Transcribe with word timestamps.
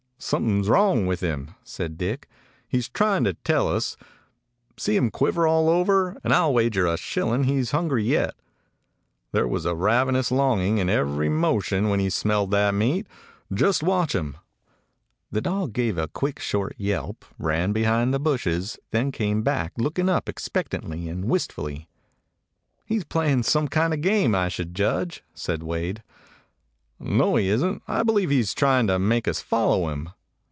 "Something 0.23 0.63
's 0.63 0.69
wrong 0.69 1.07
with 1.07 1.21
him," 1.21 1.55
said 1.63 1.97
Dick. 1.97 2.29
"He 2.67 2.79
's 2.79 2.87
trying 2.87 3.23
to 3.23 3.33
tell 3.33 3.67
us. 3.67 3.97
See 4.77 4.95
him 4.95 5.09
quiver 5.09 5.47
all 5.47 5.67
over; 5.67 6.15
and 6.23 6.31
I 6.31 6.41
'll 6.45 6.53
wager 6.53 6.85
a 6.85 6.95
shilling 6.95 7.45
he's 7.45 7.71
hungry 7.71 8.03
yet. 8.03 8.35
There 9.31 9.47
was 9.47 9.65
a 9.65 9.73
ravenous 9.73 10.31
longing 10.31 10.77
in 10.77 10.89
every 10.89 11.27
motion 11.27 11.89
when 11.89 11.99
he 11.99 12.11
smelled 12.11 12.51
that 12.51 12.75
meat. 12.75 13.07
Just 13.51 13.81
watch 13.81 14.13
him!" 14.13 14.37
The 15.31 15.41
dog 15.41 15.73
gave 15.73 15.97
a 15.97 16.07
quick, 16.07 16.39
short 16.39 16.75
yelp, 16.77 17.25
ran 17.39 17.73
be 17.73 17.85
hind 17.85 18.13
the 18.13 18.19
bushes, 18.19 18.77
then 18.91 19.11
came 19.11 19.41
back, 19.41 19.73
looking 19.79 20.07
up 20.07 20.29
expectantly 20.29 21.09
and 21.09 21.25
wistfully. 21.25 21.89
He 22.85 22.99
's 22.99 23.03
playing 23.05 23.41
some 23.43 23.67
kind 23.67 23.91
of 23.91 23.97
a 23.99 24.03
game, 24.03 24.35
I 24.35 24.49
should 24.49 24.75
judge," 24.75 25.23
said 25.33 25.63
Wade. 25.63 26.03
"No, 27.03 27.35
he 27.35 27.47
is 27.49 27.63
n't. 27.63 27.81
I 27.87 28.03
believe 28.03 28.29
he 28.29 28.43
's 28.43 28.53
trying 28.53 28.85
to 28.85 28.99
make 28.99 29.27
us 29.27 29.41
follow 29.41 29.89
him." 29.89 30.09